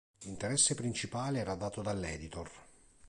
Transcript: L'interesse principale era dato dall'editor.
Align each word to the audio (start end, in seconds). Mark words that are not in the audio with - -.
L'interesse 0.23 0.73
principale 0.73 1.37
era 1.41 1.53
dato 1.53 1.83
dall'editor. 1.83 2.49